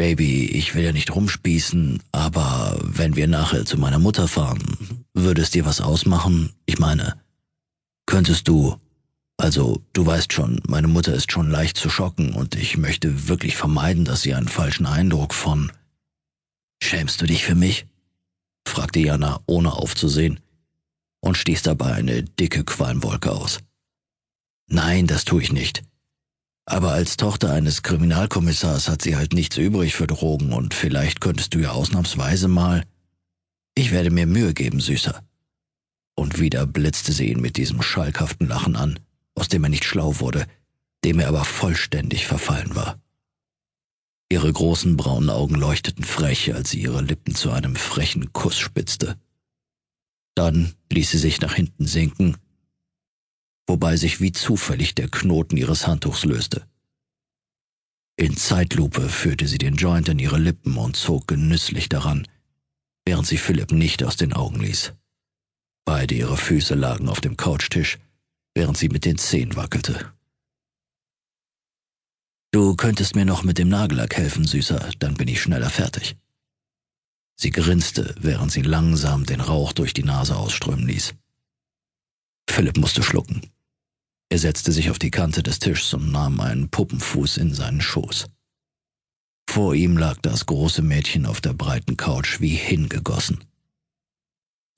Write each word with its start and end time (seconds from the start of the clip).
Baby, 0.00 0.46
ich 0.46 0.74
will 0.74 0.82
ja 0.82 0.92
nicht 0.92 1.14
rumspießen, 1.14 2.02
aber 2.10 2.80
wenn 2.80 3.16
wir 3.16 3.28
nachher 3.28 3.66
zu 3.66 3.76
meiner 3.76 3.98
Mutter 3.98 4.28
fahren, 4.28 5.04
würde 5.12 5.42
es 5.42 5.50
dir 5.50 5.66
was 5.66 5.82
ausmachen? 5.82 6.54
Ich 6.64 6.78
meine, 6.78 7.20
könntest 8.06 8.48
du, 8.48 8.80
also 9.36 9.84
du 9.92 10.06
weißt 10.06 10.32
schon, 10.32 10.62
meine 10.66 10.88
Mutter 10.88 11.12
ist 11.12 11.30
schon 11.30 11.50
leicht 11.50 11.76
zu 11.76 11.90
schocken 11.90 12.32
und 12.32 12.54
ich 12.54 12.78
möchte 12.78 13.28
wirklich 13.28 13.58
vermeiden, 13.58 14.06
dass 14.06 14.22
sie 14.22 14.32
einen 14.32 14.48
falschen 14.48 14.86
Eindruck 14.86 15.34
von... 15.34 15.70
Schämst 16.82 17.20
du 17.20 17.26
dich 17.26 17.44
für 17.44 17.54
mich? 17.54 17.84
fragte 18.66 19.00
Jana, 19.00 19.42
ohne 19.44 19.74
aufzusehen, 19.74 20.40
und 21.20 21.36
stieß 21.36 21.60
dabei 21.60 21.92
eine 21.92 22.22
dicke 22.22 22.64
Qualmwolke 22.64 23.32
aus. 23.32 23.58
Nein, 24.66 25.06
das 25.06 25.26
tue 25.26 25.42
ich 25.42 25.52
nicht. 25.52 25.82
Aber 26.70 26.92
als 26.92 27.16
Tochter 27.16 27.52
eines 27.52 27.82
Kriminalkommissars 27.82 28.88
hat 28.88 29.02
sie 29.02 29.16
halt 29.16 29.32
nichts 29.32 29.56
übrig 29.56 29.96
für 29.96 30.06
Drogen 30.06 30.52
und 30.52 30.72
vielleicht 30.72 31.20
könntest 31.20 31.52
du 31.52 31.58
ja 31.58 31.72
ausnahmsweise 31.72 32.46
mal. 32.46 32.84
Ich 33.74 33.90
werde 33.90 34.12
mir 34.12 34.24
Mühe 34.24 34.54
geben, 34.54 34.78
Süßer. 34.78 35.20
Und 36.14 36.38
wieder 36.38 36.68
blitzte 36.68 37.10
sie 37.10 37.28
ihn 37.28 37.40
mit 37.40 37.56
diesem 37.56 37.82
schalkhaften 37.82 38.46
Lachen 38.46 38.76
an, 38.76 39.00
aus 39.34 39.48
dem 39.48 39.64
er 39.64 39.68
nicht 39.68 39.84
schlau 39.84 40.20
wurde, 40.20 40.46
dem 41.04 41.18
er 41.18 41.26
aber 41.26 41.44
vollständig 41.44 42.28
verfallen 42.28 42.76
war. 42.76 43.00
Ihre 44.30 44.52
großen 44.52 44.96
braunen 44.96 45.30
Augen 45.30 45.56
leuchteten 45.56 46.04
frech, 46.04 46.54
als 46.54 46.70
sie 46.70 46.82
ihre 46.82 47.02
Lippen 47.02 47.34
zu 47.34 47.50
einem 47.50 47.74
frechen 47.74 48.32
Kuss 48.32 48.56
spitzte. 48.56 49.16
Dann 50.36 50.72
ließ 50.92 51.10
sie 51.10 51.18
sich 51.18 51.40
nach 51.40 51.54
hinten 51.54 51.88
sinken 51.88 52.36
wobei 53.70 53.96
sich 53.96 54.20
wie 54.20 54.32
zufällig 54.32 54.96
der 54.96 55.08
Knoten 55.08 55.56
ihres 55.56 55.86
Handtuchs 55.86 56.24
löste. 56.24 56.66
In 58.16 58.36
Zeitlupe 58.36 59.08
führte 59.08 59.46
sie 59.46 59.58
den 59.58 59.76
Joint 59.76 60.08
in 60.08 60.18
ihre 60.18 60.38
Lippen 60.38 60.76
und 60.76 60.96
zog 60.96 61.28
genüsslich 61.28 61.88
daran, 61.88 62.26
während 63.04 63.28
sie 63.28 63.38
Philipp 63.38 63.70
nicht 63.70 64.02
aus 64.02 64.16
den 64.16 64.32
Augen 64.32 64.58
ließ. 64.58 64.92
Beide 65.84 66.16
ihre 66.16 66.36
Füße 66.36 66.74
lagen 66.74 67.08
auf 67.08 67.20
dem 67.20 67.36
Couchtisch, 67.36 67.98
während 68.54 68.76
sie 68.76 68.88
mit 68.88 69.04
den 69.04 69.18
Zehen 69.18 69.54
wackelte. 69.54 70.12
Du 72.50 72.74
könntest 72.74 73.14
mir 73.14 73.24
noch 73.24 73.44
mit 73.44 73.56
dem 73.56 73.68
Nagellack 73.68 74.16
helfen, 74.16 74.44
Süßer, 74.44 74.90
dann 74.98 75.14
bin 75.14 75.28
ich 75.28 75.40
schneller 75.40 75.70
fertig. 75.70 76.16
Sie 77.36 77.50
grinste, 77.50 78.16
während 78.18 78.50
sie 78.50 78.62
langsam 78.62 79.24
den 79.26 79.40
Rauch 79.40 79.72
durch 79.72 79.94
die 79.94 80.02
Nase 80.02 80.36
ausströmen 80.36 80.88
ließ. 80.88 81.14
Philipp 82.48 82.76
musste 82.76 83.04
schlucken. 83.04 83.48
Er 84.32 84.38
setzte 84.38 84.70
sich 84.70 84.90
auf 84.90 84.98
die 84.98 85.10
Kante 85.10 85.42
des 85.42 85.58
Tischs 85.58 85.92
und 85.92 86.12
nahm 86.12 86.40
einen 86.40 86.70
Puppenfuß 86.70 87.36
in 87.36 87.52
seinen 87.52 87.80
Schoß. 87.80 88.28
Vor 89.50 89.74
ihm 89.74 89.98
lag 89.98 90.18
das 90.22 90.46
große 90.46 90.82
Mädchen 90.82 91.26
auf 91.26 91.40
der 91.40 91.52
breiten 91.52 91.96
Couch 91.96 92.40
wie 92.40 92.54
hingegossen. 92.54 93.44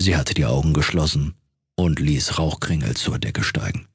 Sie 0.00 0.16
hatte 0.16 0.32
die 0.32 0.46
Augen 0.46 0.72
geschlossen 0.72 1.34
und 1.76 2.00
ließ 2.00 2.38
Rauchkringel 2.38 2.96
zur 2.96 3.18
Decke 3.18 3.44
steigen. 3.44 3.86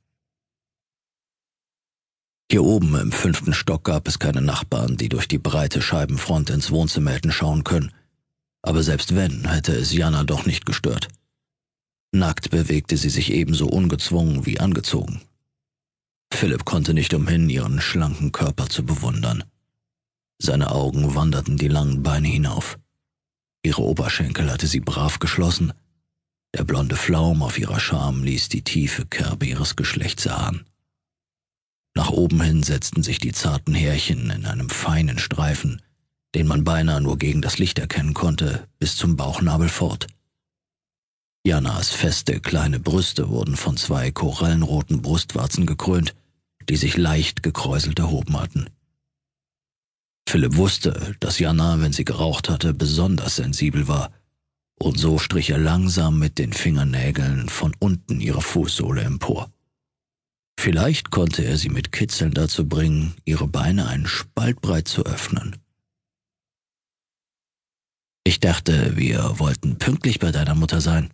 Hier 2.51 2.63
oben 2.63 2.95
im 2.95 3.11
fünften 3.11 3.53
Stock 3.53 3.83
gab 3.83 4.07
es 4.07 4.19
keine 4.19 4.41
Nachbarn, 4.41 4.95
die 4.95 5.09
durch 5.09 5.27
die 5.27 5.39
breite 5.39 5.81
Scheibenfront 5.81 6.51
ins 6.51 6.69
Wohnzimmer 6.69 7.11
hätten 7.11 7.31
schauen 7.31 7.63
können, 7.63 7.91
aber 8.61 8.83
selbst 8.83 9.15
wenn, 9.15 9.49
hätte 9.49 9.73
es 9.75 9.91
Jana 9.91 10.23
doch 10.23 10.45
nicht 10.45 10.65
gestört. 10.67 11.07
Nackt 12.13 12.51
bewegte 12.51 12.95
sie 12.95 13.09
sich 13.09 13.31
ebenso 13.31 13.67
ungezwungen 13.67 14.45
wie 14.45 14.59
angezogen. 14.59 15.21
Philipp 16.37 16.65
konnte 16.65 16.93
nicht 16.93 17.15
umhin, 17.15 17.49
ihren 17.49 17.81
schlanken 17.81 18.31
Körper 18.31 18.69
zu 18.69 18.85
bewundern. 18.85 19.43
Seine 20.37 20.69
Augen 20.69 21.15
wanderten 21.15 21.57
die 21.57 21.67
langen 21.67 22.03
Beine 22.03 22.27
hinauf. 22.27 22.77
Ihre 23.63 23.81
Oberschenkel 23.81 24.51
hatte 24.51 24.67
sie 24.67 24.79
brav 24.79 25.17
geschlossen. 25.17 25.73
Der 26.55 26.63
blonde 26.63 26.95
Flaum 26.95 27.41
auf 27.41 27.57
ihrer 27.57 27.79
Scham 27.79 28.23
ließ 28.23 28.49
die 28.49 28.61
tiefe 28.61 29.07
Kerbe 29.07 29.47
ihres 29.47 29.75
Geschlechts 29.75 30.27
erahnen. 30.27 30.65
Nach 31.95 32.11
oben 32.11 32.39
hin 32.43 32.61
setzten 32.61 33.01
sich 33.01 33.17
die 33.17 33.31
zarten 33.31 33.73
Härchen 33.73 34.29
in 34.29 34.45
einem 34.45 34.69
feinen 34.69 35.17
Streifen, 35.17 35.81
den 36.35 36.45
man 36.45 36.63
beinahe 36.63 37.01
nur 37.01 37.17
gegen 37.17 37.41
das 37.41 37.57
Licht 37.57 37.79
erkennen 37.79 38.13
konnte, 38.13 38.67
bis 38.77 38.95
zum 38.95 39.15
Bauchnabel 39.15 39.69
fort. 39.69 40.05
Janas 41.43 41.89
feste 41.89 42.39
kleine 42.41 42.79
Brüste 42.79 43.29
wurden 43.29 43.55
von 43.55 43.75
zwei 43.75 44.11
korallenroten 44.11 45.01
Brustwarzen 45.01 45.65
gekrönt, 45.65 46.13
die 46.69 46.75
sich 46.75 46.97
leicht 46.97 47.43
gekräuselt 47.43 47.99
erhoben 47.99 48.39
hatten. 48.39 48.69
Philipp 50.27 50.57
wusste, 50.57 51.15
dass 51.19 51.39
Jana, 51.39 51.79
wenn 51.79 51.93
sie 51.93 52.03
geraucht 52.03 52.49
hatte, 52.49 52.73
besonders 52.73 53.37
sensibel 53.37 53.87
war, 53.87 54.11
und 54.79 54.99
so 54.99 55.17
strich 55.17 55.49
er 55.49 55.57
langsam 55.57 56.19
mit 56.19 56.37
den 56.37 56.53
Fingernägeln 56.53 57.49
von 57.49 57.73
unten 57.79 58.19
ihre 58.19 58.41
Fußsohle 58.41 59.01
empor. 59.01 59.49
Vielleicht 60.59 61.11
konnte 61.11 61.43
er 61.43 61.57
sie 61.57 61.69
mit 61.69 61.91
Kitzeln 61.91 62.33
dazu 62.33 62.67
bringen, 62.67 63.15
ihre 63.25 63.47
Beine 63.47 63.87
einen 63.87 64.07
Spalt 64.07 64.61
breit 64.61 64.87
zu 64.87 65.05
öffnen. 65.05 65.55
Ich 68.23 68.39
dachte, 68.39 68.97
wir 68.97 69.39
wollten 69.39 69.77
pünktlich 69.77 70.19
bei 70.19 70.31
deiner 70.31 70.55
Mutter 70.55 70.81
sein, 70.81 71.13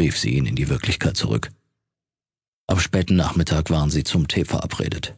rief 0.00 0.16
sie 0.16 0.30
ihn 0.30 0.46
in 0.46 0.56
die 0.56 0.68
Wirklichkeit 0.68 1.16
zurück. 1.16 1.50
Am 2.72 2.80
späten 2.80 3.16
Nachmittag 3.16 3.68
waren 3.68 3.90
sie 3.90 4.02
zum 4.02 4.28
Tee 4.28 4.46
verabredet. 4.46 5.14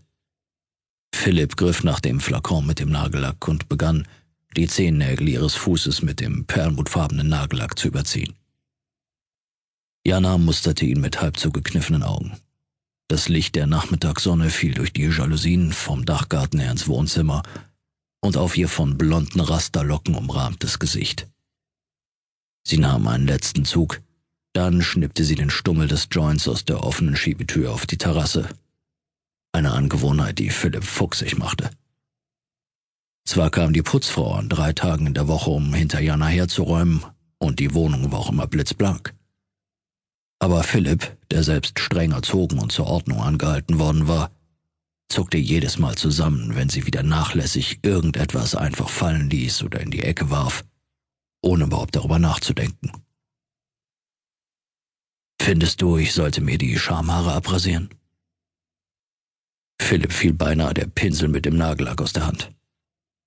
Philipp 1.15 1.57
griff 1.57 1.85
nach 1.85 2.01
dem 2.01 2.19
Flakon 2.19 2.67
mit 2.67 2.81
dem 2.81 2.91
Nagellack 2.91 3.47
und 3.47 3.69
begann, 3.69 4.09
die 4.57 4.67
Zehennägel 4.67 5.29
ihres 5.29 5.55
Fußes 5.55 6.03
mit 6.03 6.19
dem 6.19 6.47
perlmutfarbenen 6.47 7.29
Nagellack 7.29 7.79
zu 7.79 7.87
überziehen. 7.87 8.35
Jana 10.05 10.37
musterte 10.37 10.85
ihn 10.85 11.01
mit 11.01 11.21
halb 11.21 11.37
zugekniffenen 11.37 12.03
Augen. 12.03 12.37
Das 13.07 13.29
Licht 13.29 13.55
der 13.55 13.69
Nachmittagssonne 13.69 14.51
fiel 14.51 14.75
durch 14.75 14.93
die 14.93 15.05
Jalousien 15.05 15.73
vom 15.73 16.05
Dachgarten 16.05 16.59
her 16.59 16.73
ins 16.73 16.89
Wohnzimmer 16.89 17.45
und 18.21 18.37
auf 18.37 18.57
ihr 18.57 18.69
von 18.69 18.99
blonden 18.99 19.39
Rasterlocken 19.39 20.17
umrahmtes 20.17 20.81
Gesicht. 20.81 21.29
Sie 22.67 22.79
nahm 22.79 23.07
einen 23.07 23.29
letzten 23.29 23.65
Zug, 23.65 24.01
dann 24.55 24.83
schnippte 24.83 25.25
sie 25.25 25.35
den 25.35 25.51
Stummel 25.51 25.89
des 25.89 26.09
Joints 26.11 26.49
aus 26.49 26.65
der 26.65 26.83
offenen 26.83 27.17
Schiebetür 27.17 27.73
auf 27.73 27.87
die 27.87 27.99
Terrasse. 27.99 28.49
Eine 29.53 29.73
Angewohnheit, 29.73 30.39
die 30.39 30.51
Philipp 30.51 30.85
fuchsig 30.85 31.37
machte. 31.37 31.71
Zwar 33.27 33.51
kam 33.51 33.73
die 33.73 33.83
Putzfrau 33.83 34.35
an 34.35 34.49
drei 34.49 34.73
Tagen 34.73 35.07
in 35.09 35.15
der 35.15 35.29
Woche, 35.29 35.51
um 35.51 35.75
hinter 35.75 36.01
Jana 36.01 36.29
herzuräumen, 36.29 37.05
und 37.39 37.59
die 37.59 37.75
Wohnung 37.75 38.13
war 38.13 38.21
auch 38.21 38.31
immer 38.31 38.47
blitzblank. 38.47 39.15
Aber 40.39 40.63
Philipp, 40.63 41.17
der 41.31 41.43
selbst 41.43 41.79
streng 41.79 42.13
erzogen 42.13 42.59
und 42.59 42.71
zur 42.71 42.87
Ordnung 42.87 43.21
angehalten 43.21 43.79
worden 43.79 44.07
war, 44.09 44.31
zuckte 45.09 45.39
jedes 45.39 45.79
Mal 45.79 45.97
zusammen, 45.97 46.55
wenn 46.55 46.69
sie 46.69 46.87
wieder 46.87 47.03
nachlässig 47.03 47.81
irgendetwas 47.83 48.55
einfach 48.55 48.89
fallen 48.89 49.31
ließ 49.31 49.65
oder 49.65 49.81
in 49.81 49.91
die 49.91 50.03
Ecke 50.03 50.31
warf, 50.31 50.65
ohne 51.43 51.65
überhaupt 51.65 51.97
darüber 51.97 52.19
nachzudenken. 52.19 52.93
Findest 55.45 55.83
du, 55.83 55.99
ich 55.99 56.15
sollte 56.15 56.41
mir 56.41 56.57
die 56.57 56.79
Schamhaare 56.79 57.35
abrasieren? 57.35 57.91
Philipp 59.79 60.11
fiel 60.11 60.33
beinahe 60.33 60.73
der 60.73 60.87
Pinsel 60.87 61.29
mit 61.29 61.45
dem 61.45 61.59
Nagellack 61.59 62.01
aus 62.01 62.15
der 62.15 62.27
Hand. 62.27 62.51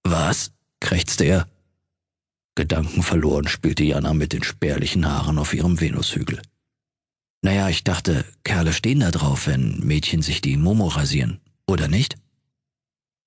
Was? 0.04 0.52
krächzte 0.80 1.26
er. 1.26 1.48
Gedankenverloren 2.56 3.48
spielte 3.48 3.84
Jana 3.84 4.16
mit 4.16 4.34
den 4.34 4.42
spärlichen 4.42 5.06
Haaren 5.06 5.38
auf 5.38 5.54
ihrem 5.54 5.80
Venushügel. 5.80 6.42
Naja, 7.44 7.70
ich 7.70 7.84
dachte, 7.84 8.26
Kerle 8.44 8.74
stehen 8.74 9.02
da 9.02 9.12
drauf, 9.12 9.46
wenn 9.46 9.82
Mädchen 9.82 10.24
sich 10.24 10.42
die 10.42 10.58
Momo 10.58 10.88
rasieren, 10.88 11.40
oder 11.68 11.88
nicht? 11.88 12.18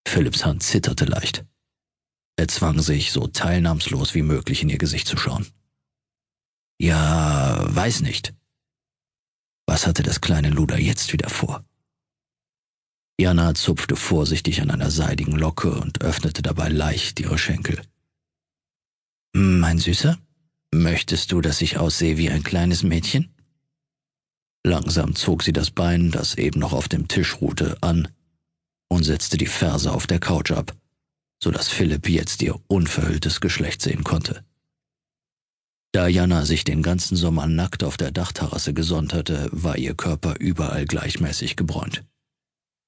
Philipps 0.04 0.44
Hand 0.44 0.64
zitterte 0.64 1.04
leicht. 1.04 1.44
Er 2.34 2.48
zwang 2.48 2.80
sich, 2.80 3.12
so 3.12 3.28
teilnahmslos 3.28 4.16
wie 4.16 4.22
möglich 4.22 4.62
in 4.64 4.68
ihr 4.68 4.78
Gesicht 4.78 5.06
zu 5.06 5.16
schauen. 5.16 5.46
Ja, 6.80 7.64
weiß 7.72 8.00
nicht, 8.00 8.34
was 9.70 9.86
hatte 9.86 10.02
das 10.02 10.20
kleine 10.20 10.50
Luder 10.50 10.80
jetzt 10.80 11.12
wieder 11.12 11.30
vor? 11.30 11.64
Jana 13.20 13.54
zupfte 13.54 13.94
vorsichtig 13.94 14.60
an 14.62 14.68
einer 14.68 14.90
seidigen 14.90 15.36
Locke 15.36 15.70
und 15.70 16.02
öffnete 16.02 16.42
dabei 16.42 16.68
leicht 16.68 17.20
ihre 17.20 17.38
Schenkel. 17.38 17.80
Mein 19.32 19.78
Süßer, 19.78 20.18
möchtest 20.74 21.30
du, 21.30 21.40
dass 21.40 21.60
ich 21.60 21.78
aussehe 21.78 22.16
wie 22.16 22.30
ein 22.30 22.42
kleines 22.42 22.82
Mädchen? 22.82 23.32
Langsam 24.66 25.14
zog 25.14 25.44
sie 25.44 25.52
das 25.52 25.70
Bein, 25.70 26.10
das 26.10 26.34
eben 26.34 26.58
noch 26.58 26.72
auf 26.72 26.88
dem 26.88 27.06
Tisch 27.06 27.40
ruhte, 27.40 27.78
an 27.80 28.08
und 28.88 29.04
setzte 29.04 29.36
die 29.36 29.46
Ferse 29.46 29.92
auf 29.92 30.08
der 30.08 30.18
Couch 30.18 30.50
ab, 30.50 30.74
so 31.40 31.52
dass 31.52 31.68
Philipp 31.68 32.08
jetzt 32.08 32.42
ihr 32.42 32.58
unverhülltes 32.66 33.40
Geschlecht 33.40 33.82
sehen 33.82 34.02
konnte. 34.02 34.44
Da 35.92 36.06
Jana 36.06 36.44
sich 36.46 36.62
den 36.64 36.82
ganzen 36.82 37.16
Sommer 37.16 37.46
nackt 37.46 37.82
auf 37.82 37.96
der 37.96 38.12
Dachterrasse 38.12 38.72
gesonnt 38.74 39.12
hatte, 39.12 39.48
war 39.50 39.76
ihr 39.76 39.94
Körper 39.94 40.36
überall 40.38 40.84
gleichmäßig 40.84 41.56
gebräunt. 41.56 42.04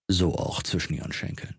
So 0.08 0.36
auch 0.36 0.62
zwischen 0.62 0.94
ihren 0.94 1.12
Schenkeln. 1.12 1.56